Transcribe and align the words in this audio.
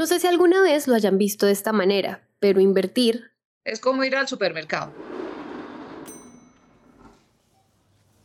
No 0.00 0.06
sé 0.06 0.18
si 0.18 0.26
alguna 0.26 0.62
vez 0.62 0.88
lo 0.88 0.94
hayan 0.94 1.18
visto 1.18 1.44
de 1.44 1.52
esta 1.52 1.74
manera, 1.74 2.26
pero 2.38 2.62
invertir 2.62 3.32
es 3.64 3.80
como 3.80 4.02
ir 4.02 4.16
al 4.16 4.26
supermercado. 4.26 4.94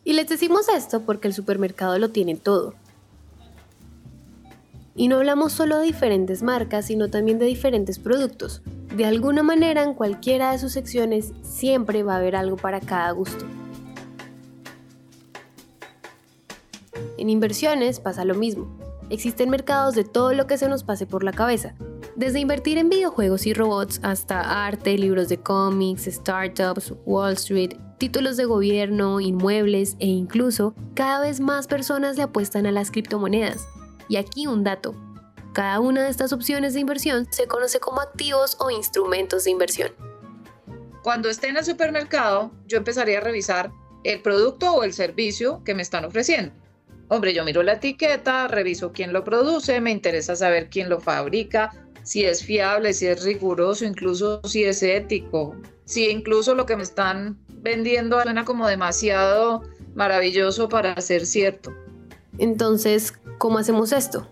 Y 0.06 0.14
les 0.14 0.30
decimos 0.30 0.70
esto 0.70 1.02
porque 1.02 1.28
el 1.28 1.34
supermercado 1.34 2.00
lo 2.00 2.12
tiene 2.12 2.38
todo. 2.38 2.76
Y 4.96 5.10
no 5.10 5.18
hablamos 5.18 5.52
solo 5.52 5.80
de 5.80 5.88
diferentes 5.88 6.44
marcas, 6.44 6.86
sino 6.86 7.10
también 7.10 7.40
de 7.40 7.46
diferentes 7.46 8.00
productos. 8.00 8.62
De 8.96 9.04
alguna 9.04 9.44
manera, 9.44 9.84
en 9.84 9.96
cualquiera 9.96 10.54
de 10.54 10.60
sus 10.60 10.72
secciones 10.72 11.34
siempre 11.42 12.04
va 12.04 12.14
a 12.14 12.20
haber 12.20 12.38
algo 12.38 12.56
para 12.56 12.80
cada 12.80 13.12
gusto. 13.12 13.44
En 17.18 17.30
inversiones 17.30 18.00
pasa 18.00 18.24
lo 18.24 18.36
mismo. 18.36 18.95
Existen 19.10 19.50
mercados 19.50 19.94
de 19.94 20.04
todo 20.04 20.34
lo 20.34 20.48
que 20.48 20.58
se 20.58 20.68
nos 20.68 20.84
pase 20.84 21.06
por 21.06 21.24
la 21.24 21.32
cabeza, 21.32 21.76
desde 22.16 22.40
invertir 22.40 22.78
en 22.78 22.90
videojuegos 22.90 23.46
y 23.46 23.54
robots 23.54 24.00
hasta 24.02 24.66
arte, 24.66 24.98
libros 24.98 25.30
de 25.30 25.38
cómics, 25.38 26.06
startups, 26.06 26.94
Wall 27.06 27.34
Street, 27.34 27.74
títulos 28.00 28.36
de 28.36 28.46
gobierno, 28.46 29.20
inmuebles 29.20 29.96
e 30.00 30.08
incluso 30.08 30.74
cada 30.96 31.20
vez 31.20 31.40
más 31.40 31.68
personas 31.68 32.18
le 32.18 32.24
apuestan 32.24 32.66
a 32.66 32.72
las 32.72 32.90
criptomonedas. 32.90 33.68
Y 34.10 34.18
aquí 34.18 34.48
un 34.48 34.64
dato. 34.64 34.96
Cada 35.54 35.80
una 35.80 36.04
de 36.04 36.10
estas 36.10 36.34
opciones 36.34 36.74
de 36.74 36.80
inversión 36.80 37.28
se 37.32 37.48
conoce 37.48 37.80
como 37.80 38.02
activos 38.02 38.58
o 38.60 38.72
instrumentos 38.72 39.44
de 39.44 39.52
inversión. 39.52 39.92
Cuando 41.04 41.30
esté 41.30 41.50
en 41.50 41.58
el 41.58 41.66
supermercado, 41.66 42.52
yo 42.66 42.78
empezaría 42.78 43.20
a 43.20 43.22
revisar 43.22 43.72
el 44.04 44.22
producto 44.22 44.74
o 44.74 44.84
el 44.84 44.94
servicio 44.94 45.64
que 45.64 45.76
me 45.76 45.84
están 45.84 46.06
ofreciendo. 46.06 46.65
Hombre, 47.08 47.34
yo 47.34 47.44
miro 47.44 47.62
la 47.62 47.74
etiqueta, 47.74 48.48
reviso 48.48 48.92
quién 48.92 49.14
lo 49.14 49.24
produce, 49.24 49.80
me 49.80 49.92
interesa 49.92 50.36
saber 50.36 50.70
quién 50.70 50.90
lo 50.90 51.00
fabrica, 51.00 51.72
si 52.02 52.26
es 52.26 52.44
fiable, 52.44 52.94
si 52.94 53.06
es 53.06 53.24
riguroso, 53.24 53.86
incluso 53.86 54.42
si 54.44 54.64
es 54.64 54.82
ético, 54.82 55.56
si 55.86 56.10
incluso 56.10 56.56
lo 56.56 56.66
que 56.66 56.76
me 56.76 56.84
están 56.84 57.38
vendiendo 57.48 58.22
suena 58.22 58.44
como 58.44 58.68
demasiado 58.68 59.64
maravilloso 59.94 60.68
para 60.68 61.00
ser 61.00 61.26
cierto. 61.28 61.72
Entonces, 62.40 63.14
¿cómo 63.38 63.60
hacemos 63.60 63.92
esto? 63.92 64.28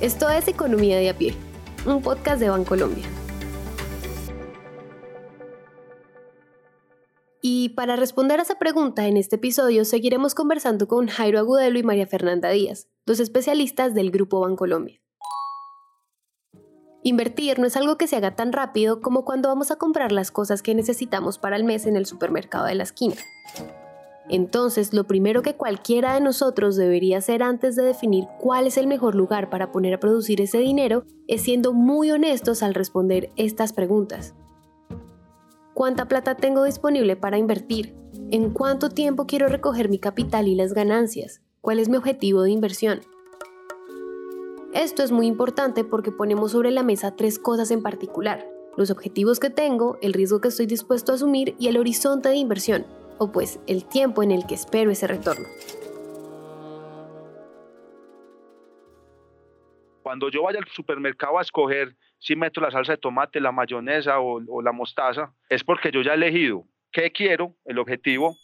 Esto 0.00 0.28
es 0.30 0.48
Economía 0.48 0.96
de 0.96 1.10
a 1.10 1.16
pie, 1.16 1.34
un 1.84 2.02
podcast 2.02 2.40
de 2.40 2.48
Bancolombia. 2.48 3.19
Para 7.74 7.96
responder 7.96 8.40
a 8.40 8.42
esa 8.42 8.58
pregunta, 8.58 9.06
en 9.06 9.16
este 9.16 9.36
episodio 9.36 9.84
seguiremos 9.84 10.34
conversando 10.34 10.88
con 10.88 11.08
Jairo 11.08 11.38
Agudelo 11.38 11.78
y 11.78 11.82
María 11.82 12.06
Fernanda 12.06 12.50
Díaz, 12.50 12.88
dos 13.06 13.20
especialistas 13.20 13.94
del 13.94 14.10
Grupo 14.10 14.40
Bancolombia. 14.40 15.00
Invertir 17.02 17.58
no 17.58 17.66
es 17.66 17.76
algo 17.76 17.96
que 17.96 18.06
se 18.06 18.16
haga 18.16 18.36
tan 18.36 18.52
rápido 18.52 19.00
como 19.00 19.24
cuando 19.24 19.48
vamos 19.48 19.70
a 19.70 19.76
comprar 19.76 20.12
las 20.12 20.30
cosas 20.30 20.62
que 20.62 20.74
necesitamos 20.74 21.38
para 21.38 21.56
el 21.56 21.64
mes 21.64 21.86
en 21.86 21.96
el 21.96 22.04
supermercado 22.04 22.66
de 22.66 22.74
la 22.74 22.82
esquina. 22.82 23.16
Entonces, 24.28 24.92
lo 24.92 25.04
primero 25.04 25.42
que 25.42 25.56
cualquiera 25.56 26.14
de 26.14 26.20
nosotros 26.20 26.76
debería 26.76 27.18
hacer 27.18 27.42
antes 27.42 27.74
de 27.74 27.82
definir 27.82 28.26
cuál 28.38 28.66
es 28.66 28.76
el 28.76 28.86
mejor 28.86 29.14
lugar 29.14 29.50
para 29.50 29.72
poner 29.72 29.94
a 29.94 30.00
producir 30.00 30.40
ese 30.40 30.58
dinero 30.58 31.04
es 31.26 31.42
siendo 31.42 31.72
muy 31.72 32.10
honestos 32.10 32.62
al 32.62 32.74
responder 32.74 33.30
estas 33.36 33.72
preguntas. 33.72 34.34
¿Cuánta 35.74 36.08
plata 36.08 36.36
tengo 36.36 36.64
disponible 36.64 37.14
para 37.14 37.38
invertir? 37.38 37.94
¿En 38.32 38.50
cuánto 38.50 38.88
tiempo 38.88 39.26
quiero 39.26 39.48
recoger 39.48 39.88
mi 39.88 39.98
capital 39.98 40.48
y 40.48 40.56
las 40.56 40.74
ganancias? 40.74 41.42
¿Cuál 41.60 41.78
es 41.78 41.88
mi 41.88 41.96
objetivo 41.96 42.42
de 42.42 42.50
inversión? 42.50 43.00
Esto 44.74 45.04
es 45.04 45.12
muy 45.12 45.26
importante 45.26 45.84
porque 45.84 46.10
ponemos 46.10 46.52
sobre 46.52 46.72
la 46.72 46.82
mesa 46.82 47.14
tres 47.14 47.38
cosas 47.38 47.70
en 47.70 47.82
particular. 47.82 48.46
Los 48.76 48.90
objetivos 48.90 49.38
que 49.38 49.48
tengo, 49.48 49.96
el 50.02 50.12
riesgo 50.12 50.40
que 50.40 50.48
estoy 50.48 50.66
dispuesto 50.66 51.12
a 51.12 51.14
asumir 51.14 51.54
y 51.58 51.68
el 51.68 51.76
horizonte 51.76 52.28
de 52.28 52.36
inversión, 52.36 52.84
o 53.18 53.30
pues 53.30 53.60
el 53.68 53.84
tiempo 53.84 54.24
en 54.24 54.32
el 54.32 54.46
que 54.46 54.54
espero 54.54 54.90
ese 54.90 55.06
retorno. 55.06 55.46
Cuando 60.02 60.30
yo 60.30 60.42
vaya 60.42 60.58
al 60.58 60.68
supermercado 60.68 61.38
a 61.38 61.42
escoger 61.42 61.94
si 62.20 62.36
meto 62.36 62.60
la 62.60 62.70
salsa 62.70 62.92
de 62.92 62.98
tomate, 62.98 63.40
la 63.40 63.50
mayonesa 63.50 64.20
o, 64.20 64.62
la 64.62 64.72
mostaza, 64.72 65.34
es 65.48 65.64
porque 65.64 65.90
yo 65.90 66.02
ya 66.02 66.12
he 66.12 66.14
elegido 66.14 66.66
qué 66.92 67.10
quiero, 67.10 67.56
el 67.64 67.78
objetivo, 67.78 68.36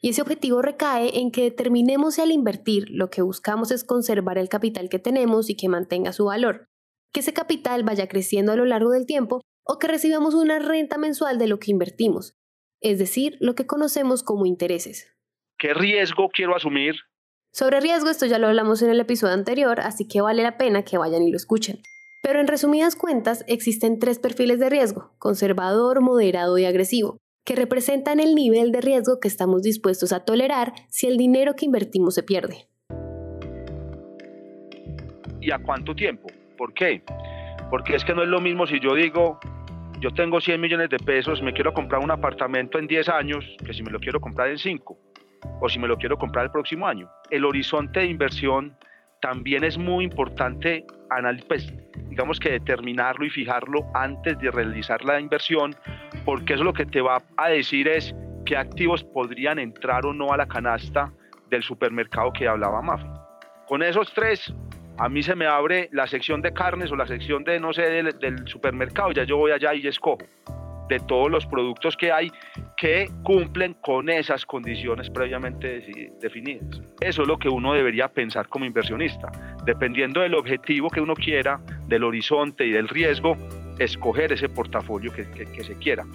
y 0.00 0.10
ese 0.10 0.22
objetivo 0.22 0.62
recae 0.62 1.18
en 1.18 1.32
que 1.32 1.42
determinemos 1.42 2.14
si 2.14 2.20
al 2.20 2.30
invertir 2.30 2.86
lo 2.88 3.10
que 3.10 3.20
buscamos 3.20 3.72
es 3.72 3.82
conservar 3.82 4.38
el 4.38 4.48
capital 4.48 4.88
que 4.88 5.00
tenemos 5.00 5.50
y 5.50 5.56
que 5.56 5.68
mantenga 5.68 6.12
su 6.12 6.26
valor, 6.26 6.66
que 7.12 7.20
ese 7.20 7.32
capital 7.32 7.82
vaya 7.82 8.06
creciendo 8.06 8.52
a 8.52 8.56
lo 8.56 8.64
largo 8.64 8.92
del 8.92 9.06
tiempo 9.06 9.40
o 9.64 9.78
que 9.80 9.88
recibamos 9.88 10.34
una 10.34 10.60
renta 10.60 10.98
mensual 10.98 11.38
de 11.38 11.48
lo 11.48 11.58
que 11.58 11.72
invertimos, 11.72 12.36
es 12.80 13.00
decir, 13.00 13.36
lo 13.40 13.56
que 13.56 13.66
conocemos 13.66 14.22
como 14.22 14.46
intereses. 14.46 15.12
¿Qué 15.58 15.74
riesgo 15.74 16.28
quiero 16.28 16.54
asumir? 16.54 16.94
Sobre 17.52 17.80
riesgo 17.80 18.08
esto 18.08 18.26
ya 18.26 18.38
lo 18.38 18.46
hablamos 18.46 18.82
en 18.82 18.90
el 18.90 19.00
episodio 19.00 19.34
anterior, 19.34 19.80
así 19.80 20.06
que 20.06 20.20
vale 20.20 20.44
la 20.44 20.58
pena 20.58 20.84
que 20.84 20.96
vayan 20.96 21.22
y 21.22 21.32
lo 21.32 21.36
escuchen. 21.36 21.82
Pero 22.22 22.40
en 22.40 22.48
resumidas 22.48 22.96
cuentas, 22.96 23.44
existen 23.46 23.98
tres 23.98 24.18
perfiles 24.18 24.58
de 24.58 24.68
riesgo, 24.68 25.12
conservador, 25.18 26.00
moderado 26.00 26.58
y 26.58 26.64
agresivo, 26.64 27.18
que 27.44 27.54
representan 27.54 28.18
el 28.18 28.34
nivel 28.34 28.72
de 28.72 28.80
riesgo 28.80 29.20
que 29.20 29.28
estamos 29.28 29.62
dispuestos 29.62 30.12
a 30.12 30.24
tolerar 30.24 30.72
si 30.88 31.06
el 31.06 31.16
dinero 31.16 31.54
que 31.54 31.66
invertimos 31.66 32.14
se 32.14 32.24
pierde. 32.24 32.68
¿Y 35.40 35.52
a 35.52 35.58
cuánto 35.58 35.94
tiempo? 35.94 36.28
¿Por 36.56 36.74
qué? 36.74 37.02
Porque 37.70 37.94
es 37.94 38.04
que 38.04 38.14
no 38.14 38.22
es 38.22 38.28
lo 38.28 38.40
mismo 38.40 38.66
si 38.66 38.80
yo 38.80 38.94
digo, 38.94 39.38
yo 40.00 40.12
tengo 40.12 40.40
100 40.40 40.60
millones 40.60 40.90
de 40.90 40.98
pesos, 40.98 41.40
me 41.40 41.52
quiero 41.52 41.72
comprar 41.72 42.02
un 42.02 42.10
apartamento 42.10 42.78
en 42.78 42.88
10 42.88 43.08
años, 43.10 43.44
que 43.64 43.72
si 43.72 43.82
me 43.84 43.92
lo 43.92 44.00
quiero 44.00 44.20
comprar 44.20 44.48
en 44.48 44.58
5, 44.58 44.98
o 45.60 45.68
si 45.68 45.78
me 45.78 45.86
lo 45.86 45.96
quiero 45.96 46.18
comprar 46.18 46.46
el 46.46 46.50
próximo 46.50 46.86
año. 46.86 47.08
El 47.30 47.44
horizonte 47.44 48.00
de 48.00 48.06
inversión 48.06 48.76
también 49.20 49.64
es 49.64 49.78
muy 49.78 50.04
importante 50.04 50.84
pues, 51.48 51.72
digamos 52.08 52.38
que 52.38 52.50
determinarlo 52.50 53.24
y 53.24 53.30
fijarlo 53.30 53.86
antes 53.94 54.38
de 54.38 54.50
realizar 54.50 55.04
la 55.04 55.20
inversión, 55.20 55.74
porque 56.24 56.54
eso 56.54 56.64
lo 56.64 56.72
que 56.72 56.86
te 56.86 57.00
va 57.00 57.22
a 57.36 57.48
decir 57.48 57.88
es 57.88 58.14
qué 58.44 58.56
activos 58.56 59.04
podrían 59.04 59.58
entrar 59.58 60.04
o 60.06 60.12
no 60.12 60.32
a 60.32 60.36
la 60.36 60.46
canasta 60.46 61.12
del 61.50 61.62
supermercado 61.62 62.32
que 62.32 62.46
hablaba 62.46 62.82
Mafi. 62.82 63.06
Con 63.66 63.82
esos 63.82 64.12
tres, 64.12 64.52
a 64.98 65.08
mí 65.08 65.22
se 65.22 65.34
me 65.34 65.46
abre 65.46 65.88
la 65.92 66.06
sección 66.06 66.42
de 66.42 66.52
carnes 66.52 66.90
o 66.90 66.96
la 66.96 67.06
sección 67.06 67.44
de, 67.44 67.60
no 67.60 67.72
sé, 67.72 67.82
del, 67.82 68.18
del 68.18 68.46
supermercado, 68.46 69.12
ya 69.12 69.24
yo 69.24 69.36
voy 69.36 69.52
allá 69.52 69.74
y 69.74 69.86
escojo 69.86 70.18
de 70.88 71.00
todos 71.00 71.30
los 71.30 71.46
productos 71.46 71.96
que 71.96 72.10
hay 72.10 72.30
que 72.78 73.10
cumplen 73.24 73.74
con 73.74 74.08
esas 74.08 74.46
condiciones 74.46 75.10
previamente 75.10 76.12
definidas. 76.20 76.80
Eso 77.00 77.22
es 77.22 77.28
lo 77.28 77.36
que 77.36 77.48
uno 77.48 77.74
debería 77.74 78.06
pensar 78.06 78.48
como 78.48 78.64
inversionista. 78.64 79.32
Dependiendo 79.64 80.20
del 80.20 80.34
objetivo 80.34 80.88
que 80.88 81.00
uno 81.00 81.14
quiera, 81.14 81.60
del 81.88 82.04
horizonte 82.04 82.64
y 82.64 82.70
del 82.70 82.88
riesgo, 82.88 83.36
escoger 83.80 84.32
ese 84.32 84.48
portafolio 84.48 85.12
que, 85.12 85.24
se 85.64 85.74
quiera. 85.74 86.06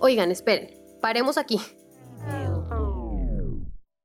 Oigan, 0.00 0.32
esperen, 0.32 0.70
paremos 1.00 1.38
aquí. 1.38 1.60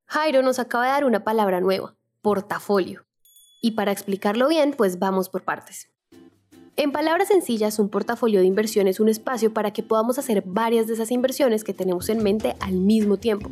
Jairo 0.06 0.44
nos 0.44 0.60
acaba 0.60 0.86
de 0.86 0.92
dar 0.92 1.06
una 1.06 1.24
palabra 1.24 1.60
nueva, 1.60 1.96
portafolio. 2.22 3.08
Y 3.62 3.72
para 3.72 3.92
explicarlo 3.92 4.48
bien, 4.48 4.76
pues 4.78 5.00
vamos 5.00 5.28
por 5.28 5.44
partes. 5.44 5.90
En 6.80 6.94
palabras 6.94 7.28
sencillas, 7.28 7.78
un 7.78 7.90
portafolio 7.90 8.40
de 8.40 8.46
inversión 8.46 8.88
es 8.88 9.02
un 9.02 9.10
espacio 9.10 9.54
para 9.54 9.74
que 9.74 9.84
podamos 9.84 10.18
hacer 10.18 10.44
varias 10.46 10.88
de 10.88 10.94
esas 10.94 11.12
inversiones 11.12 11.66
que 11.66 11.74
tenemos 11.74 12.08
en 12.08 12.24
mente 12.24 12.56
al 12.62 12.76
mismo 12.76 13.18
tiempo. 13.18 13.50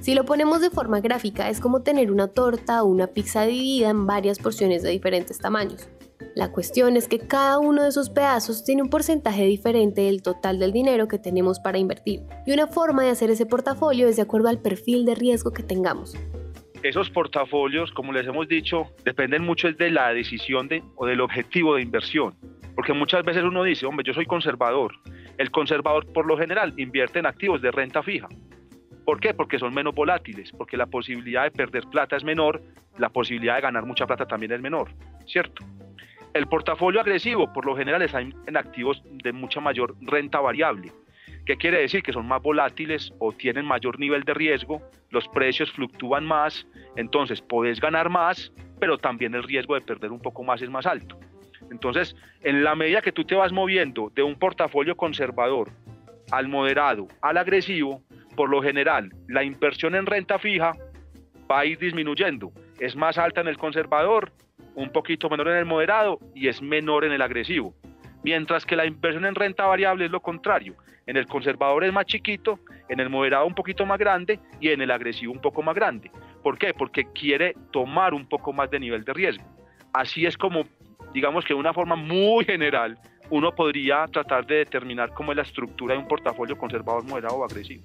Si 0.00 0.14
lo 0.14 0.24
ponemos 0.24 0.60
de 0.60 0.68
forma 0.68 0.98
gráfica, 0.98 1.48
es 1.48 1.60
como 1.60 1.82
tener 1.82 2.10
una 2.10 2.26
torta 2.26 2.82
o 2.82 2.88
una 2.88 3.06
pizza 3.06 3.44
dividida 3.44 3.90
en 3.90 4.04
varias 4.04 4.40
porciones 4.40 4.82
de 4.82 4.90
diferentes 4.90 5.38
tamaños. 5.38 5.88
La 6.34 6.50
cuestión 6.50 6.96
es 6.96 7.06
que 7.06 7.20
cada 7.20 7.60
uno 7.60 7.84
de 7.84 7.90
esos 7.90 8.10
pedazos 8.10 8.64
tiene 8.64 8.82
un 8.82 8.90
porcentaje 8.90 9.44
diferente 9.44 10.00
del 10.00 10.20
total 10.20 10.58
del 10.58 10.72
dinero 10.72 11.06
que 11.06 11.20
tenemos 11.20 11.60
para 11.60 11.78
invertir, 11.78 12.24
y 12.46 12.52
una 12.52 12.66
forma 12.66 13.04
de 13.04 13.10
hacer 13.10 13.30
ese 13.30 13.46
portafolio 13.46 14.08
es 14.08 14.16
de 14.16 14.22
acuerdo 14.22 14.48
al 14.48 14.58
perfil 14.58 15.04
de 15.04 15.14
riesgo 15.14 15.52
que 15.52 15.62
tengamos. 15.62 16.16
Esos 16.82 17.10
portafolios, 17.10 17.92
como 17.92 18.12
les 18.12 18.26
hemos 18.26 18.48
dicho, 18.48 18.86
dependen 19.04 19.44
mucho 19.44 19.70
de 19.70 19.90
la 19.90 20.14
decisión 20.14 20.66
de, 20.66 20.82
o 20.96 21.04
del 21.04 21.20
objetivo 21.20 21.74
de 21.74 21.82
inversión. 21.82 22.34
Porque 22.74 22.94
muchas 22.94 23.22
veces 23.22 23.42
uno 23.42 23.62
dice, 23.64 23.84
hombre, 23.84 24.04
yo 24.06 24.14
soy 24.14 24.24
conservador. 24.24 24.94
El 25.36 25.50
conservador 25.50 26.10
por 26.10 26.24
lo 26.24 26.38
general 26.38 26.72
invierte 26.78 27.18
en 27.18 27.26
activos 27.26 27.60
de 27.60 27.70
renta 27.70 28.02
fija. 28.02 28.28
¿Por 29.04 29.20
qué? 29.20 29.34
Porque 29.34 29.58
son 29.58 29.74
menos 29.74 29.94
volátiles, 29.94 30.52
porque 30.52 30.78
la 30.78 30.86
posibilidad 30.86 31.44
de 31.44 31.50
perder 31.50 31.84
plata 31.90 32.16
es 32.16 32.24
menor, 32.24 32.62
la 32.96 33.10
posibilidad 33.10 33.56
de 33.56 33.62
ganar 33.62 33.84
mucha 33.84 34.06
plata 34.06 34.24
también 34.24 34.52
es 34.52 34.60
menor, 34.62 34.90
¿cierto? 35.26 35.62
El 36.32 36.46
portafolio 36.46 37.00
agresivo 37.00 37.52
por 37.52 37.66
lo 37.66 37.76
general 37.76 38.00
está 38.02 38.20
en 38.20 38.56
activos 38.56 39.02
de 39.04 39.32
mucha 39.32 39.60
mayor 39.60 39.96
renta 40.00 40.40
variable, 40.40 40.92
¿Qué 41.50 41.56
quiere 41.56 41.80
decir? 41.80 42.04
Que 42.04 42.12
son 42.12 42.28
más 42.28 42.40
volátiles 42.40 43.12
o 43.18 43.32
tienen 43.32 43.64
mayor 43.64 43.98
nivel 43.98 44.22
de 44.22 44.34
riesgo, 44.34 44.80
los 45.10 45.26
precios 45.26 45.68
fluctúan 45.72 46.24
más, 46.24 46.64
entonces 46.94 47.40
podés 47.42 47.80
ganar 47.80 48.08
más, 48.08 48.52
pero 48.78 48.98
también 48.98 49.34
el 49.34 49.42
riesgo 49.42 49.74
de 49.74 49.80
perder 49.80 50.12
un 50.12 50.20
poco 50.20 50.44
más 50.44 50.62
es 50.62 50.70
más 50.70 50.86
alto. 50.86 51.18
Entonces, 51.72 52.14
en 52.42 52.62
la 52.62 52.76
medida 52.76 53.02
que 53.02 53.10
tú 53.10 53.24
te 53.24 53.34
vas 53.34 53.50
moviendo 53.50 54.12
de 54.14 54.22
un 54.22 54.36
portafolio 54.36 54.96
conservador 54.96 55.70
al 56.30 56.46
moderado, 56.46 57.08
al 57.20 57.36
agresivo, 57.36 58.00
por 58.36 58.48
lo 58.48 58.62
general, 58.62 59.10
la 59.26 59.42
inversión 59.42 59.96
en 59.96 60.06
renta 60.06 60.38
fija 60.38 60.74
va 61.50 61.58
a 61.58 61.66
ir 61.66 61.80
disminuyendo. 61.80 62.52
Es 62.78 62.94
más 62.94 63.18
alta 63.18 63.40
en 63.40 63.48
el 63.48 63.58
conservador, 63.58 64.30
un 64.76 64.92
poquito 64.92 65.28
menor 65.28 65.48
en 65.48 65.56
el 65.56 65.66
moderado 65.66 66.20
y 66.32 66.46
es 66.46 66.62
menor 66.62 67.04
en 67.04 67.10
el 67.10 67.22
agresivo. 67.22 67.74
Mientras 68.22 68.66
que 68.66 68.76
la 68.76 68.86
inversión 68.86 69.24
en 69.24 69.34
renta 69.34 69.66
variable 69.66 70.06
es 70.06 70.10
lo 70.10 70.20
contrario. 70.20 70.74
En 71.06 71.16
el 71.16 71.26
conservador 71.26 71.84
es 71.84 71.92
más 71.92 72.06
chiquito, 72.06 72.60
en 72.88 73.00
el 73.00 73.08
moderado 73.08 73.46
un 73.46 73.54
poquito 73.54 73.86
más 73.86 73.98
grande 73.98 74.38
y 74.60 74.68
en 74.68 74.80
el 74.80 74.90
agresivo 74.90 75.32
un 75.32 75.40
poco 75.40 75.62
más 75.62 75.74
grande. 75.74 76.10
¿Por 76.42 76.58
qué? 76.58 76.74
Porque 76.74 77.04
quiere 77.12 77.54
tomar 77.72 78.14
un 78.14 78.28
poco 78.28 78.52
más 78.52 78.70
de 78.70 78.80
nivel 78.80 79.04
de 79.04 79.12
riesgo. 79.12 79.44
Así 79.92 80.26
es 80.26 80.36
como, 80.36 80.64
digamos 81.12 81.44
que 81.44 81.54
de 81.54 81.60
una 81.60 81.72
forma 81.72 81.96
muy 81.96 82.44
general, 82.44 82.98
uno 83.30 83.54
podría 83.54 84.06
tratar 84.06 84.46
de 84.46 84.56
determinar 84.56 85.12
cómo 85.14 85.32
es 85.32 85.36
la 85.36 85.42
estructura 85.42 85.94
de 85.94 86.00
un 86.00 86.08
portafolio 86.08 86.56
conservador, 86.58 87.04
moderado 87.04 87.36
o 87.36 87.44
agresivo. 87.44 87.82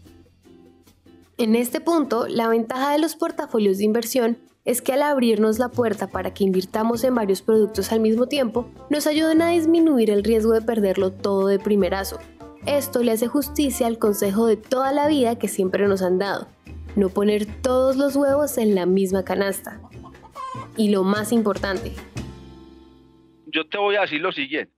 En 1.38 1.56
este 1.56 1.82
punto, 1.82 2.28
la 2.28 2.48
ventaja 2.48 2.92
de 2.92 3.00
los 3.00 3.16
portafolios 3.16 3.78
de 3.78 3.86
inversión 3.86 4.38
es 4.66 4.82
que 4.82 4.94
al 4.94 5.04
abrirnos 5.04 5.60
la 5.60 5.70
puerta 5.70 6.08
para 6.08 6.34
que 6.34 6.44
invirtamos 6.44 7.04
en 7.04 7.14
varios 7.14 7.44
productos 7.44 7.92
al 7.92 8.00
mismo 8.00 8.28
tiempo, 8.28 8.70
nos 8.90 9.06
ayudan 9.06 9.44
a 9.44 9.50
disminuir 9.50 10.10
el 10.10 10.24
riesgo 10.24 10.54
de 10.54 10.62
perderlo 10.62 11.12
todo 11.12 11.48
de 11.48 11.60
primerazo. 11.60 12.20
Esto 12.66 13.04
le 13.04 13.12
hace 13.12 13.28
justicia 13.28 13.86
al 13.86 14.00
consejo 14.00 14.48
de 14.48 14.58
toda 14.58 14.92
la 14.92 15.08
vida 15.08 15.38
que 15.38 15.48
siempre 15.48 15.88
nos 15.88 16.02
han 16.02 16.18
dado, 16.18 16.48
no 16.96 17.10
poner 17.10 17.46
todos 17.62 17.96
los 17.96 18.16
huevos 18.16 18.58
en 18.58 18.74
la 18.74 18.88
misma 18.88 19.24
canasta. 19.24 19.80
Y 20.76 20.90
lo 20.90 21.04
más 21.04 21.32
importante. 21.32 21.94
Yo 23.46 23.70
te 23.70 23.78
voy 23.78 23.98
a 23.98 24.02
decir 24.02 24.20
lo 24.20 24.32
siguiente, 24.32 24.74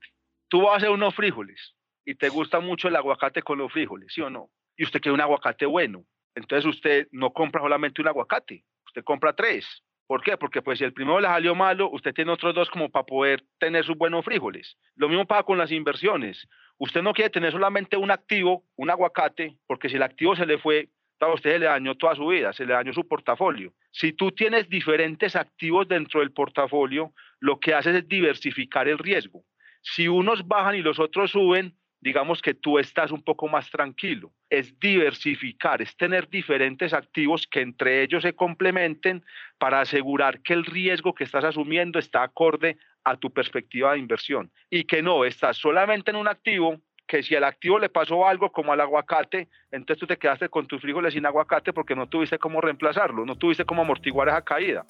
tú 0.49 0.63
vas 0.63 0.73
a 0.73 0.77
hacer 0.77 0.89
unos 0.89 1.15
frijoles 1.15 1.75
y 2.05 2.15
te 2.15 2.27
gusta 2.27 2.59
mucho 2.59 2.89
el 2.89 2.95
aguacate 2.97 3.41
con 3.41 3.57
los 3.57 3.71
frijoles, 3.71 4.13
¿sí 4.13 4.19
o 4.19 4.29
no? 4.29 4.49
Y 4.75 4.83
usted 4.83 4.99
quiere 4.99 5.13
un 5.13 5.21
aguacate 5.21 5.65
bueno, 5.65 6.03
entonces 6.35 6.65
usted 6.65 7.07
no 7.11 7.31
compra 7.31 7.61
solamente 7.61 8.01
un 8.01 8.09
aguacate, 8.09 8.65
compra 9.03 9.33
tres. 9.33 9.83
¿Por 10.07 10.23
qué? 10.23 10.37
Porque 10.37 10.61
pues 10.61 10.79
si 10.79 10.85
el 10.85 10.93
primero 10.93 11.19
le 11.19 11.27
salió 11.27 11.53
malo, 11.53 11.89
usted 11.91 12.13
tiene 12.13 12.31
otros 12.31 12.55
dos 12.55 12.69
como 12.69 12.89
para 12.89 13.05
poder 13.05 13.43
tener 13.59 13.83
sus 13.83 13.97
buenos 13.97 14.23
frijoles. 14.23 14.77
Lo 14.95 15.09
mismo 15.09 15.25
pasa 15.25 15.43
con 15.43 15.57
las 15.57 15.71
inversiones. 15.71 16.47
Usted 16.77 17.01
no 17.01 17.13
quiere 17.13 17.29
tener 17.29 17.51
solamente 17.51 17.97
un 17.97 18.09
activo, 18.09 18.63
un 18.77 18.89
aguacate, 18.89 19.57
porque 19.67 19.89
si 19.89 19.97
el 19.97 20.03
activo 20.03 20.35
se 20.35 20.45
le 20.45 20.57
fue, 20.59 20.89
a 21.19 21.33
usted 21.33 21.53
se 21.53 21.59
le 21.59 21.65
dañó 21.65 21.95
toda 21.95 22.15
su 22.15 22.27
vida, 22.27 22.53
se 22.53 22.65
le 22.65 22.73
dañó 22.73 22.93
su 22.93 23.05
portafolio. 23.05 23.73
Si 23.91 24.13
tú 24.13 24.31
tienes 24.31 24.69
diferentes 24.69 25.35
activos 25.35 25.87
dentro 25.87 26.21
del 26.21 26.31
portafolio, 26.31 27.11
lo 27.39 27.59
que 27.59 27.73
haces 27.73 27.95
es 27.95 28.07
diversificar 28.07 28.87
el 28.87 28.99
riesgo. 28.99 29.43
Si 29.81 30.07
unos 30.07 30.47
bajan 30.47 30.75
y 30.75 30.81
los 30.81 30.99
otros 30.99 31.31
suben, 31.31 31.75
digamos 32.07 32.41
que 32.41 32.53
tú 32.53 32.79
estás 32.79 33.11
un 33.11 33.21
poco 33.21 33.49
más 33.49 33.69
tranquilo. 33.69 34.31
Es 34.49 34.79
diversificar, 34.79 35.81
es 35.81 35.97
tener 35.97 36.29
diferentes 36.29 36.93
activos 36.93 37.45
que 37.47 37.59
entre 37.59 38.01
ellos 38.01 38.23
se 38.23 38.33
complementen 38.33 39.25
para 39.57 39.81
asegurar 39.81 40.41
que 40.41 40.53
el 40.53 40.63
riesgo 40.63 41.13
que 41.13 41.25
estás 41.25 41.43
asumiendo 41.43 41.99
está 41.99 42.23
acorde 42.23 42.77
a 43.03 43.17
tu 43.17 43.29
perspectiva 43.29 43.91
de 43.91 43.99
inversión 43.99 44.49
y 44.69 44.85
que 44.85 45.01
no 45.01 45.25
estás 45.25 45.57
solamente 45.57 46.11
en 46.11 46.15
un 46.15 46.29
activo 46.29 46.79
que 47.05 47.23
si 47.23 47.35
al 47.35 47.43
activo 47.43 47.77
le 47.77 47.89
pasó 47.89 48.25
algo 48.25 48.53
como 48.53 48.71
al 48.71 48.79
aguacate, 48.79 49.49
entonces 49.71 49.99
tú 49.99 50.07
te 50.07 50.17
quedaste 50.17 50.47
con 50.47 50.65
tus 50.65 50.81
frijoles 50.81 51.13
sin 51.13 51.25
aguacate 51.25 51.73
porque 51.73 51.95
no 51.95 52.07
tuviste 52.07 52.39
cómo 52.39 52.61
reemplazarlo, 52.61 53.25
no 53.25 53.35
tuviste 53.35 53.65
cómo 53.65 53.81
amortiguar 53.81 54.29
esa 54.29 54.41
caída. 54.41 54.85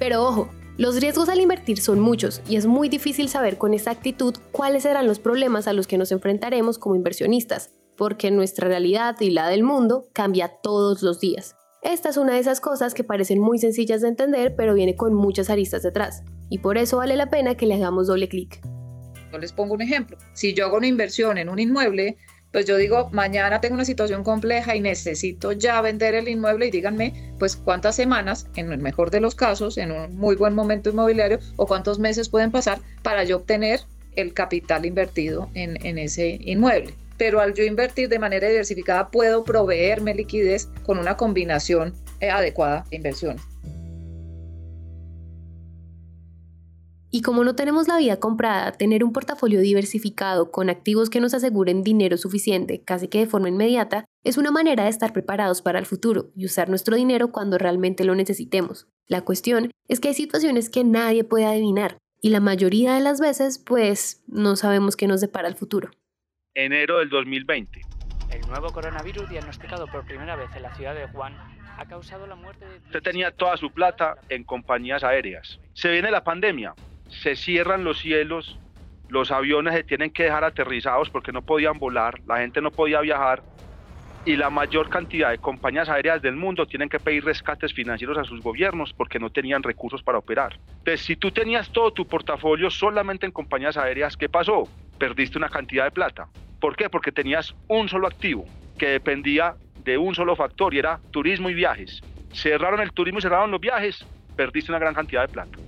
Pero 0.00 0.22
ojo, 0.22 0.50
los 0.82 1.00
riesgos 1.00 1.28
al 1.28 1.38
invertir 1.38 1.80
son 1.80 2.00
muchos 2.00 2.42
y 2.48 2.56
es 2.56 2.66
muy 2.66 2.88
difícil 2.88 3.28
saber 3.28 3.56
con 3.56 3.72
exactitud 3.72 4.34
cuáles 4.50 4.82
serán 4.82 5.06
los 5.06 5.20
problemas 5.20 5.68
a 5.68 5.72
los 5.72 5.86
que 5.86 5.96
nos 5.96 6.10
enfrentaremos 6.10 6.76
como 6.76 6.96
inversionistas, 6.96 7.70
porque 7.96 8.32
nuestra 8.32 8.66
realidad 8.66 9.14
y 9.20 9.30
la 9.30 9.46
del 9.46 9.62
mundo 9.62 10.08
cambia 10.12 10.48
todos 10.60 11.00
los 11.02 11.20
días. 11.20 11.54
Esta 11.82 12.08
es 12.08 12.16
una 12.16 12.32
de 12.32 12.40
esas 12.40 12.60
cosas 12.60 12.94
que 12.94 13.04
parecen 13.04 13.38
muy 13.38 13.60
sencillas 13.60 14.00
de 14.00 14.08
entender, 14.08 14.56
pero 14.56 14.74
viene 14.74 14.96
con 14.96 15.14
muchas 15.14 15.50
aristas 15.50 15.84
detrás, 15.84 16.24
y 16.50 16.58
por 16.58 16.76
eso 16.76 16.96
vale 16.96 17.14
la 17.14 17.30
pena 17.30 17.54
que 17.54 17.66
le 17.66 17.74
hagamos 17.74 18.08
doble 18.08 18.28
clic. 18.28 18.60
Yo 19.30 19.38
les 19.38 19.52
pongo 19.52 19.74
un 19.74 19.82
ejemplo. 19.82 20.18
Si 20.32 20.52
yo 20.52 20.66
hago 20.66 20.78
una 20.78 20.88
inversión 20.88 21.38
en 21.38 21.48
un 21.48 21.60
inmueble, 21.60 22.16
pues 22.52 22.66
yo 22.66 22.76
digo, 22.76 23.08
mañana 23.12 23.60
tengo 23.60 23.74
una 23.74 23.84
situación 23.84 24.22
compleja 24.22 24.76
y 24.76 24.80
necesito 24.80 25.52
ya 25.52 25.80
vender 25.80 26.14
el 26.14 26.28
inmueble 26.28 26.66
y 26.66 26.70
díganme, 26.70 27.34
pues 27.38 27.56
cuántas 27.56 27.96
semanas, 27.96 28.46
en 28.56 28.70
el 28.70 28.78
mejor 28.78 29.10
de 29.10 29.20
los 29.20 29.34
casos, 29.34 29.78
en 29.78 29.90
un 29.90 30.16
muy 30.16 30.36
buen 30.36 30.54
momento 30.54 30.90
inmobiliario, 30.90 31.38
o 31.56 31.66
cuántos 31.66 31.98
meses 31.98 32.28
pueden 32.28 32.50
pasar 32.50 32.80
para 33.02 33.24
yo 33.24 33.38
obtener 33.38 33.80
el 34.16 34.34
capital 34.34 34.84
invertido 34.84 35.48
en, 35.54 35.84
en 35.84 35.96
ese 35.98 36.38
inmueble. 36.42 36.94
Pero 37.16 37.40
al 37.40 37.54
yo 37.54 37.64
invertir 37.64 38.08
de 38.10 38.18
manera 38.18 38.48
diversificada 38.48 39.08
puedo 39.08 39.44
proveerme 39.44 40.14
liquidez 40.14 40.68
con 40.84 40.98
una 40.98 41.16
combinación 41.16 41.94
eh, 42.20 42.30
adecuada 42.30 42.84
de 42.90 42.96
inversiones. 42.96 43.51
Y 47.14 47.20
como 47.20 47.44
no 47.44 47.54
tenemos 47.54 47.88
la 47.88 47.98
vida 47.98 48.18
comprada, 48.18 48.72
tener 48.72 49.04
un 49.04 49.12
portafolio 49.12 49.60
diversificado 49.60 50.50
con 50.50 50.70
activos 50.70 51.10
que 51.10 51.20
nos 51.20 51.34
aseguren 51.34 51.82
dinero 51.82 52.16
suficiente 52.16 52.82
casi 52.82 53.06
que 53.06 53.18
de 53.18 53.26
forma 53.26 53.50
inmediata 53.50 54.06
es 54.24 54.38
una 54.38 54.50
manera 54.50 54.84
de 54.84 54.88
estar 54.88 55.12
preparados 55.12 55.60
para 55.60 55.78
el 55.78 55.84
futuro 55.84 56.30
y 56.34 56.46
usar 56.46 56.70
nuestro 56.70 56.96
dinero 56.96 57.30
cuando 57.30 57.58
realmente 57.58 58.04
lo 58.04 58.14
necesitemos. 58.14 58.88
La 59.08 59.20
cuestión 59.20 59.70
es 59.88 60.00
que 60.00 60.08
hay 60.08 60.14
situaciones 60.14 60.70
que 60.70 60.84
nadie 60.84 61.22
puede 61.22 61.44
adivinar 61.44 61.98
y 62.22 62.30
la 62.30 62.40
mayoría 62.40 62.94
de 62.94 63.00
las 63.00 63.20
veces 63.20 63.58
pues 63.58 64.24
no 64.26 64.56
sabemos 64.56 64.96
qué 64.96 65.06
nos 65.06 65.20
depara 65.20 65.48
el 65.48 65.54
futuro. 65.56 65.90
Enero 66.54 67.00
del 67.00 67.10
2020. 67.10 67.82
El 68.30 68.40
nuevo 68.48 68.72
coronavirus 68.72 69.28
diagnosticado 69.28 69.86
por 69.86 70.06
primera 70.06 70.34
vez 70.34 70.48
en 70.56 70.62
la 70.62 70.74
ciudad 70.74 70.94
de 70.94 71.04
Wuhan 71.14 71.36
ha 71.76 71.84
causado 71.84 72.26
la 72.26 72.36
muerte 72.36 72.64
de... 72.64 72.78
Usted 72.78 73.02
tenía 73.02 73.32
toda 73.32 73.58
su 73.58 73.70
plata 73.70 74.16
en 74.30 74.44
compañías 74.44 75.04
aéreas. 75.04 75.60
Se 75.74 75.90
viene 75.90 76.10
la 76.10 76.24
pandemia, 76.24 76.74
se 77.12 77.36
cierran 77.36 77.84
los 77.84 77.98
cielos, 78.00 78.58
los 79.08 79.30
aviones 79.30 79.74
se 79.74 79.84
tienen 79.84 80.10
que 80.10 80.24
dejar 80.24 80.44
aterrizados 80.44 81.10
porque 81.10 81.32
no 81.32 81.42
podían 81.42 81.78
volar, 81.78 82.20
la 82.26 82.38
gente 82.38 82.60
no 82.60 82.70
podía 82.70 83.00
viajar 83.00 83.42
y 84.24 84.36
la 84.36 84.50
mayor 84.50 84.88
cantidad 84.88 85.30
de 85.30 85.38
compañías 85.38 85.88
aéreas 85.88 86.22
del 86.22 86.36
mundo 86.36 86.66
tienen 86.66 86.88
que 86.88 87.00
pedir 87.00 87.24
rescates 87.24 87.72
financieros 87.74 88.16
a 88.16 88.24
sus 88.24 88.40
gobiernos 88.40 88.92
porque 88.92 89.18
no 89.18 89.30
tenían 89.30 89.62
recursos 89.62 90.02
para 90.02 90.18
operar. 90.18 90.58
Entonces, 90.78 91.00
si 91.00 91.16
tú 91.16 91.30
tenías 91.30 91.70
todo 91.70 91.92
tu 91.92 92.06
portafolio 92.06 92.70
solamente 92.70 93.26
en 93.26 93.32
compañías 93.32 93.76
aéreas, 93.76 94.16
¿qué 94.16 94.28
pasó? 94.28 94.68
Perdiste 94.98 95.38
una 95.38 95.48
cantidad 95.48 95.84
de 95.84 95.90
plata. 95.90 96.28
¿Por 96.60 96.76
qué? 96.76 96.88
Porque 96.88 97.10
tenías 97.10 97.54
un 97.66 97.88
solo 97.88 98.06
activo 98.06 98.46
que 98.78 98.88
dependía 98.88 99.56
de 99.84 99.98
un 99.98 100.14
solo 100.14 100.36
factor 100.36 100.72
y 100.72 100.78
era 100.78 101.00
turismo 101.10 101.50
y 101.50 101.54
viajes. 101.54 102.00
Cerraron 102.32 102.80
el 102.80 102.92
turismo 102.92 103.18
y 103.18 103.22
cerraron 103.22 103.50
los 103.50 103.60
viajes, 103.60 104.06
perdiste 104.36 104.70
una 104.70 104.78
gran 104.78 104.94
cantidad 104.94 105.22
de 105.22 105.28
plata. 105.28 105.58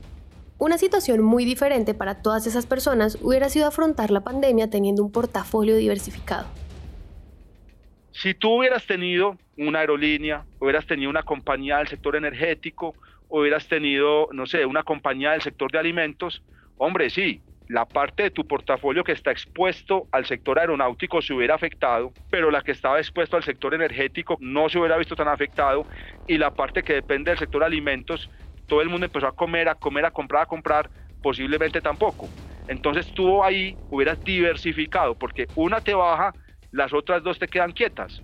Una 0.64 0.78
situación 0.78 1.20
muy 1.20 1.44
diferente 1.44 1.92
para 1.92 2.22
todas 2.22 2.46
esas 2.46 2.64
personas 2.64 3.18
hubiera 3.20 3.50
sido 3.50 3.66
afrontar 3.66 4.10
la 4.10 4.22
pandemia 4.22 4.70
teniendo 4.70 5.02
un 5.04 5.12
portafolio 5.12 5.76
diversificado. 5.76 6.46
Si 8.12 8.32
tú 8.32 8.60
hubieras 8.60 8.86
tenido 8.86 9.36
una 9.58 9.80
aerolínea, 9.80 10.46
hubieras 10.60 10.86
tenido 10.86 11.10
una 11.10 11.22
compañía 11.22 11.76
del 11.76 11.88
sector 11.88 12.16
energético, 12.16 12.94
hubieras 13.28 13.68
tenido, 13.68 14.28
no 14.32 14.46
sé, 14.46 14.64
una 14.64 14.84
compañía 14.84 15.32
del 15.32 15.42
sector 15.42 15.70
de 15.70 15.80
alimentos, 15.80 16.42
hombre, 16.78 17.10
sí, 17.10 17.42
la 17.68 17.84
parte 17.84 18.22
de 18.22 18.30
tu 18.30 18.46
portafolio 18.46 19.04
que 19.04 19.12
está 19.12 19.32
expuesto 19.32 20.06
al 20.12 20.24
sector 20.24 20.58
aeronáutico 20.58 21.20
se 21.20 21.34
hubiera 21.34 21.56
afectado, 21.56 22.10
pero 22.30 22.50
la 22.50 22.62
que 22.62 22.72
estaba 22.72 22.98
expuesto 22.98 23.36
al 23.36 23.44
sector 23.44 23.74
energético 23.74 24.38
no 24.40 24.70
se 24.70 24.78
hubiera 24.78 24.96
visto 24.96 25.14
tan 25.14 25.28
afectado 25.28 25.84
y 26.26 26.38
la 26.38 26.54
parte 26.54 26.82
que 26.82 26.94
depende 26.94 27.32
del 27.32 27.38
sector 27.38 27.62
alimentos 27.62 28.30
todo 28.66 28.80
el 28.82 28.88
mundo 28.88 29.06
empezó 29.06 29.26
a 29.26 29.32
comer, 29.32 29.68
a 29.68 29.74
comer, 29.74 30.04
a 30.06 30.10
comprar, 30.10 30.42
a 30.42 30.46
comprar, 30.46 30.90
posiblemente 31.22 31.80
tampoco. 31.80 32.28
Entonces 32.68 33.06
tú 33.12 33.42
ahí 33.42 33.76
hubieras 33.90 34.22
diversificado, 34.24 35.14
porque 35.14 35.46
una 35.54 35.80
te 35.80 35.94
baja, 35.94 36.32
las 36.72 36.92
otras 36.92 37.22
dos 37.22 37.38
te 37.38 37.48
quedan 37.48 37.72
quietas. 37.72 38.22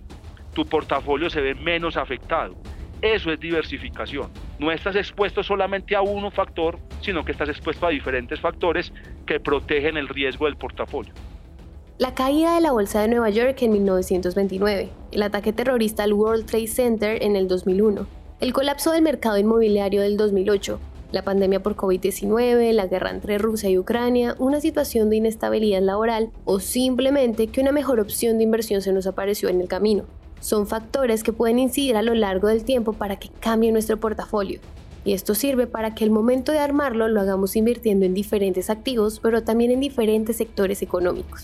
Tu 0.53 0.65
portafolio 0.65 1.29
se 1.29 1.41
ve 1.41 1.55
menos 1.55 1.95
afectado. 1.95 2.55
Eso 3.01 3.31
es 3.31 3.39
diversificación. 3.39 4.31
No 4.59 4.71
estás 4.71 4.95
expuesto 4.95 5.41
solamente 5.41 5.95
a 5.95 6.01
uno 6.01 6.29
factor, 6.29 6.77
sino 7.01 7.25
que 7.25 7.31
estás 7.31 7.49
expuesto 7.49 7.87
a 7.87 7.89
diferentes 7.89 8.39
factores 8.39 8.93
que 9.25 9.39
protegen 9.39 9.97
el 9.97 10.07
riesgo 10.07 10.45
del 10.45 10.55
portafolio. 10.55 11.13
La 11.97 12.13
caída 12.13 12.55
de 12.55 12.61
la 12.61 12.71
Bolsa 12.71 13.01
de 13.01 13.07
Nueva 13.07 13.29
York 13.29 13.61
en 13.61 13.71
1929, 13.73 14.89
el 15.11 15.23
ataque 15.23 15.53
terrorista 15.53 16.03
al 16.03 16.13
World 16.13 16.45
Trade 16.45 16.67
Center 16.67 17.23
en 17.23 17.35
el 17.35 17.47
2001, 17.47 18.07
el 18.41 18.53
colapso 18.53 18.91
del 18.91 19.03
mercado 19.03 19.37
inmobiliario 19.37 20.01
del 20.01 20.17
2008 20.17 20.79
La 21.11 21.23
pandemia 21.23 21.61
por 21.61 21.75
COVID-19, 21.75 22.71
la 22.73 22.87
guerra 22.87 23.11
entre 23.11 23.37
Rusia 23.37 23.69
y 23.69 23.77
Ucrania, 23.77 24.35
una 24.39 24.59
situación 24.59 25.11
de 25.11 25.17
inestabilidad 25.17 25.81
laboral 25.81 26.31
o 26.45 26.59
simplemente 26.59 27.47
que 27.47 27.61
una 27.61 27.71
mejor 27.71 27.99
opción 27.99 28.39
de 28.39 28.43
inversión 28.43 28.81
se 28.81 28.93
nos 28.93 29.05
apareció 29.05 29.49
en 29.49 29.61
el 29.61 29.67
camino. 29.67 30.05
Son 30.39 30.65
factores 30.65 31.21
que 31.21 31.33
pueden 31.33 31.59
incidir 31.59 31.95
a 31.95 32.01
lo 32.01 32.15
largo 32.15 32.47
del 32.47 32.63
tiempo 32.63 32.93
para 32.93 33.17
que 33.17 33.29
cambie 33.29 33.71
nuestro 33.71 33.99
portafolio. 33.99 34.59
Y 35.05 35.13
esto 35.13 35.35
sirve 35.35 35.67
para 35.67 35.93
que 35.93 36.03
el 36.03 36.09
momento 36.09 36.51
de 36.51 36.59
armarlo 36.59 37.07
lo 37.09 37.21
hagamos 37.21 37.55
invirtiendo 37.55 38.05
en 38.05 38.15
diferentes 38.15 38.71
activos, 38.71 39.19
pero 39.19 39.43
también 39.43 39.69
en 39.69 39.79
diferentes 39.79 40.37
sectores 40.37 40.81
económicos. 40.81 41.43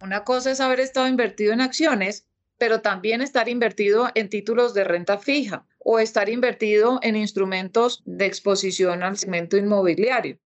Una 0.00 0.24
cosa 0.24 0.50
es 0.50 0.60
haber 0.60 0.80
estado 0.80 1.06
invertido 1.06 1.52
en 1.52 1.60
acciones, 1.60 2.27
pero 2.58 2.82
también 2.82 3.22
estar 3.22 3.48
invertido 3.48 4.08
en 4.14 4.28
títulos 4.28 4.74
de 4.74 4.84
renta 4.84 5.18
fija 5.18 5.66
o 5.78 5.98
estar 5.98 6.28
invertido 6.28 6.98
en 7.02 7.16
instrumentos 7.16 8.02
de 8.04 8.26
exposición 8.26 9.02
al 9.02 9.16
segmento 9.16 9.56
inmobiliario. 9.56 10.38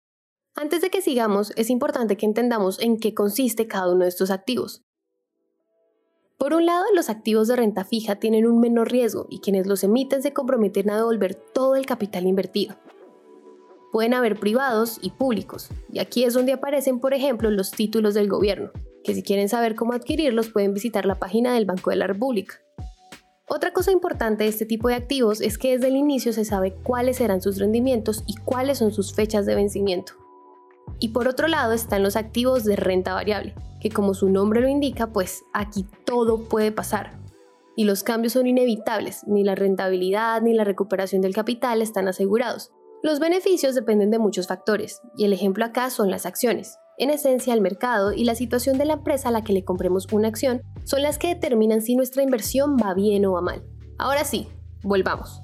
Antes 0.54 0.82
de 0.82 0.90
que 0.90 1.00
sigamos, 1.00 1.52
es 1.56 1.70
importante 1.70 2.16
que 2.18 2.26
entendamos 2.26 2.78
en 2.80 3.00
qué 3.00 3.14
consiste 3.14 3.66
cada 3.66 3.90
uno 3.90 4.04
de 4.04 4.10
estos 4.10 4.30
activos. 4.30 4.82
Por 6.36 6.52
un 6.52 6.66
lado, 6.66 6.84
los 6.94 7.08
activos 7.08 7.48
de 7.48 7.56
renta 7.56 7.84
fija 7.84 8.16
tienen 8.16 8.46
un 8.46 8.60
menor 8.60 8.90
riesgo 8.90 9.26
y 9.30 9.40
quienes 9.40 9.66
los 9.66 9.82
emiten 9.82 10.22
se 10.22 10.32
comprometen 10.32 10.90
a 10.90 10.96
devolver 10.96 11.34
todo 11.34 11.76
el 11.76 11.86
capital 11.86 12.26
invertido. 12.26 12.76
Pueden 13.92 14.12
haber 14.12 14.38
privados 14.38 14.98
y 15.00 15.10
públicos, 15.10 15.68
y 15.90 16.00
aquí 16.00 16.24
es 16.24 16.34
donde 16.34 16.52
aparecen, 16.52 16.98
por 16.98 17.14
ejemplo, 17.14 17.50
los 17.50 17.70
títulos 17.70 18.14
del 18.14 18.28
gobierno, 18.28 18.72
que 19.02 19.14
si 19.14 19.22
quieren 19.22 19.48
saber 19.48 19.74
cómo 19.74 19.92
adquirirlos 19.92 20.50
pueden 20.50 20.74
visitar 20.74 21.06
la 21.06 21.18
página 21.18 21.54
del 21.54 21.66
Banco 21.66 21.90
de 21.90 21.96
la 21.96 22.06
República. 22.06 22.56
Otra 23.48 23.72
cosa 23.72 23.92
importante 23.92 24.44
de 24.44 24.50
este 24.50 24.64
tipo 24.64 24.88
de 24.88 24.94
activos 24.94 25.40
es 25.40 25.58
que 25.58 25.72
desde 25.72 25.88
el 25.88 25.96
inicio 25.96 26.32
se 26.32 26.44
sabe 26.44 26.74
cuáles 26.82 27.18
serán 27.18 27.42
sus 27.42 27.58
rendimientos 27.58 28.24
y 28.26 28.36
cuáles 28.36 28.78
son 28.78 28.92
sus 28.92 29.14
fechas 29.14 29.44
de 29.44 29.54
vencimiento. 29.54 30.14
Y 31.00 31.08
por 31.08 31.28
otro 31.28 31.48
lado 31.48 31.72
están 31.72 32.02
los 32.02 32.16
activos 32.16 32.64
de 32.64 32.76
renta 32.76 33.12
variable, 33.12 33.54
que 33.80 33.90
como 33.90 34.14
su 34.14 34.30
nombre 34.30 34.60
lo 34.60 34.68
indica, 34.68 35.08
pues 35.08 35.42
aquí 35.52 35.84
todo 36.06 36.48
puede 36.48 36.72
pasar. 36.72 37.18
Y 37.76 37.84
los 37.84 38.02
cambios 38.02 38.34
son 38.34 38.46
inevitables, 38.46 39.22
ni 39.26 39.44
la 39.44 39.54
rentabilidad 39.54 40.40
ni 40.40 40.54
la 40.54 40.64
recuperación 40.64 41.20
del 41.20 41.34
capital 41.34 41.82
están 41.82 42.08
asegurados. 42.08 42.70
Los 43.02 43.18
beneficios 43.18 43.74
dependen 43.74 44.10
de 44.10 44.18
muchos 44.18 44.46
factores, 44.46 45.00
y 45.16 45.24
el 45.24 45.32
ejemplo 45.32 45.64
acá 45.64 45.90
son 45.90 46.10
las 46.10 46.24
acciones. 46.24 46.78
En 47.02 47.10
esencia, 47.10 47.52
el 47.52 47.60
mercado 47.60 48.12
y 48.12 48.22
la 48.22 48.36
situación 48.36 48.78
de 48.78 48.84
la 48.84 48.92
empresa 48.92 49.30
a 49.30 49.32
la 49.32 49.42
que 49.42 49.52
le 49.52 49.64
compremos 49.64 50.06
una 50.12 50.28
acción 50.28 50.62
son 50.84 51.02
las 51.02 51.18
que 51.18 51.34
determinan 51.34 51.82
si 51.82 51.96
nuestra 51.96 52.22
inversión 52.22 52.76
va 52.76 52.94
bien 52.94 53.26
o 53.26 53.32
va 53.32 53.40
mal. 53.40 53.64
Ahora 53.98 54.24
sí, 54.24 54.46
volvamos. 54.84 55.42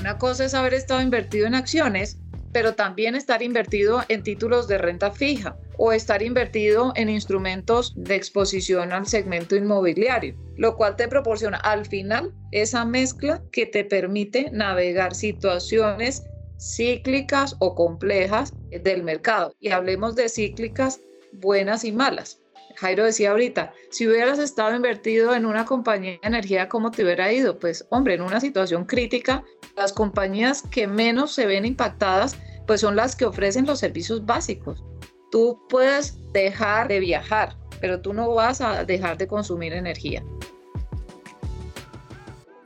Una 0.00 0.18
cosa 0.18 0.44
es 0.44 0.54
haber 0.54 0.74
estado 0.74 1.00
invertido 1.00 1.46
en 1.46 1.54
acciones, 1.54 2.18
pero 2.50 2.74
también 2.74 3.14
estar 3.14 3.40
invertido 3.44 4.02
en 4.08 4.24
títulos 4.24 4.66
de 4.66 4.78
renta 4.78 5.12
fija 5.12 5.56
o 5.78 5.92
estar 5.92 6.22
invertido 6.22 6.92
en 6.96 7.08
instrumentos 7.08 7.94
de 7.96 8.16
exposición 8.16 8.92
al 8.92 9.06
segmento 9.06 9.54
inmobiliario, 9.54 10.34
lo 10.56 10.76
cual 10.76 10.96
te 10.96 11.06
proporciona 11.06 11.58
al 11.58 11.86
final 11.86 12.34
esa 12.50 12.84
mezcla 12.84 13.40
que 13.52 13.66
te 13.66 13.84
permite 13.84 14.50
navegar 14.50 15.14
situaciones 15.14 16.24
cíclicas 16.58 17.56
o 17.58 17.74
complejas 17.74 18.52
del 18.70 19.02
mercado. 19.02 19.54
Y 19.60 19.70
hablemos 19.70 20.14
de 20.14 20.28
cíclicas 20.28 21.00
buenas 21.32 21.84
y 21.84 21.92
malas. 21.92 22.40
Jairo 22.76 23.04
decía 23.04 23.30
ahorita, 23.30 23.72
si 23.90 24.06
hubieras 24.06 24.38
estado 24.38 24.76
invertido 24.76 25.34
en 25.34 25.46
una 25.46 25.64
compañía 25.64 26.12
de 26.12 26.28
energía, 26.28 26.68
¿cómo 26.68 26.90
te 26.90 27.04
hubiera 27.04 27.32
ido? 27.32 27.58
Pues 27.58 27.86
hombre, 27.90 28.14
en 28.14 28.20
una 28.20 28.40
situación 28.40 28.84
crítica, 28.84 29.44
las 29.76 29.92
compañías 29.92 30.62
que 30.70 30.86
menos 30.86 31.32
se 31.32 31.46
ven 31.46 31.64
impactadas, 31.64 32.36
pues 32.66 32.82
son 32.82 32.94
las 32.96 33.16
que 33.16 33.24
ofrecen 33.24 33.66
los 33.66 33.78
servicios 33.78 34.26
básicos. 34.26 34.84
Tú 35.30 35.58
puedes 35.68 36.18
dejar 36.32 36.88
de 36.88 37.00
viajar, 37.00 37.56
pero 37.80 38.00
tú 38.00 38.12
no 38.12 38.32
vas 38.34 38.60
a 38.60 38.84
dejar 38.84 39.16
de 39.16 39.26
consumir 39.26 39.72
energía. 39.72 40.22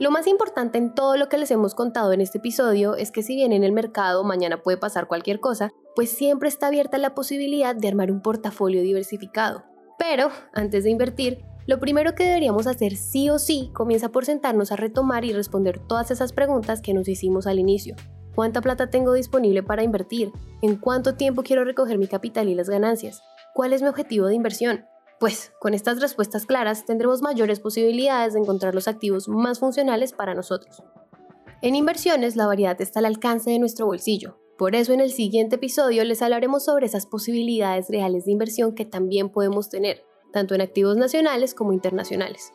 Lo 0.00 0.11
más 0.11 0.26
importante 0.26 0.78
en 0.78 0.95
todo 0.95 1.19
lo 1.19 1.28
que 1.28 1.37
les 1.37 1.50
hemos 1.50 1.75
contado 1.75 2.14
en 2.14 2.23
este 2.23 2.38
episodio 2.38 2.97
es 2.97 3.11
que 3.12 3.23
si 3.23 3.35
bien 3.35 3.52
en 3.52 3.64
el 3.64 3.73
mercado 3.73 4.25
mañana 4.25 4.62
puede 4.62 4.78
pasar 4.78 5.07
cualquier 5.07 5.40
cosa, 5.40 5.73
pues 5.95 6.09
siempre 6.09 6.49
está 6.49 6.69
abierta 6.69 6.97
la 6.97 7.14
posibilidad 7.14 7.76
de 7.76 7.87
armar 7.87 8.11
un 8.11 8.23
portafolio 8.23 8.80
diversificado. 8.80 9.62
Pero, 9.99 10.30
antes 10.54 10.85
de 10.85 10.90
invertir, 10.90 11.45
lo 11.66 11.80
primero 11.80 12.14
que 12.14 12.25
deberíamos 12.25 12.66
hacer 12.66 12.97
sí 12.97 13.28
o 13.28 13.38
sí 13.38 13.71
comienza 13.75 14.09
por 14.09 14.25
sentarnos 14.25 14.73
a 14.73 14.76
retomar 14.76 15.26
y 15.26 15.35
responder 15.35 15.78
todas 15.78 16.11
esas 16.11 16.33
preguntas 16.33 16.80
que 16.80 16.95
nos 16.95 17.07
hicimos 17.07 17.47
al 17.47 17.59
inicio. 17.59 17.95
¿Cuánta 18.35 18.62
plata 18.62 18.88
tengo 18.88 19.12
disponible 19.12 19.62
para 19.62 19.83
invertir? 19.83 20.33
¿En 20.62 20.76
cuánto 20.76 21.16
tiempo 21.16 21.42
quiero 21.42 21.62
recoger 21.62 21.99
mi 21.99 22.07
capital 22.07 22.49
y 22.49 22.54
las 22.54 22.71
ganancias? 22.71 23.21
¿Cuál 23.52 23.75
es 23.75 23.83
mi 23.83 23.88
objetivo 23.88 24.28
de 24.28 24.35
inversión? 24.35 24.87
Pues 25.21 25.53
con 25.61 25.75
estas 25.75 26.00
respuestas 26.00 26.47
claras 26.47 26.87
tendremos 26.87 27.21
mayores 27.21 27.61
posibilidades 27.61 28.33
de 28.33 28.41
encontrar 28.41 28.75
los 28.75 28.89
activos 28.89 29.29
más 29.29 29.59
funcionales 29.59 30.15
para 30.15 30.35
nosotros. 30.35 30.83
En 31.61 31.75
inversiones 31.75 32.37
la 32.37 32.47
variedad 32.47 32.81
está 32.81 33.00
al 33.00 33.05
alcance 33.05 33.50
de 33.50 33.59
nuestro 33.59 33.85
bolsillo. 33.85 34.41
Por 34.57 34.75
eso 34.75 34.95
en 34.95 35.00
el 35.00 35.12
siguiente 35.12 35.57
episodio 35.57 36.05
les 36.05 36.23
hablaremos 36.23 36.65
sobre 36.65 36.87
esas 36.87 37.05
posibilidades 37.05 37.91
reales 37.91 38.25
de 38.25 38.33
inversión 38.33 38.75
que 38.75 38.87
también 38.87 39.29
podemos 39.29 39.69
tener, 39.69 40.03
tanto 40.33 40.55
en 40.55 40.62
activos 40.62 40.97
nacionales 40.97 41.53
como 41.53 41.75
internacionales. 41.75 42.55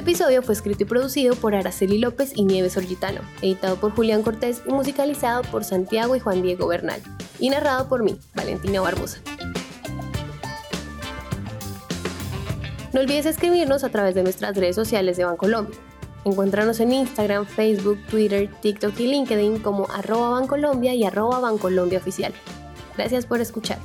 Este 0.00 0.12
episodio 0.12 0.42
fue 0.42 0.54
escrito 0.54 0.84
y 0.84 0.86
producido 0.86 1.36
por 1.36 1.54
Araceli 1.54 1.98
López 1.98 2.32
y 2.34 2.44
Nieves 2.44 2.78
Orgitano, 2.78 3.20
editado 3.42 3.76
por 3.76 3.94
Julián 3.94 4.22
Cortés 4.22 4.62
y 4.66 4.72
musicalizado 4.72 5.42
por 5.42 5.62
Santiago 5.62 6.16
y 6.16 6.20
Juan 6.20 6.40
Diego 6.40 6.66
Bernal, 6.66 7.02
y 7.38 7.50
narrado 7.50 7.86
por 7.86 8.02
mí, 8.02 8.18
Valentina 8.34 8.80
Barbosa. 8.80 9.18
No 12.94 13.00
olvides 13.00 13.26
escribirnos 13.26 13.84
a 13.84 13.90
través 13.90 14.14
de 14.14 14.22
nuestras 14.22 14.56
redes 14.56 14.74
sociales 14.74 15.18
de 15.18 15.24
Bancolombia. 15.24 15.78
Encuéntranos 16.24 16.80
en 16.80 16.94
Instagram, 16.94 17.44
Facebook, 17.44 17.98
Twitter, 18.10 18.48
TikTok 18.62 18.98
y 19.00 19.06
LinkedIn 19.06 19.58
como 19.58 19.86
arroba 19.90 20.30
Bancolombia 20.30 20.94
y 20.94 21.04
arroba 21.04 21.40
Bancolombia 21.40 21.98
Oficial. 21.98 22.32
Gracias 22.96 23.26
por 23.26 23.42
escuchar. 23.42 23.78